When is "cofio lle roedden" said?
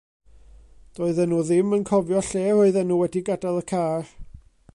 1.91-2.91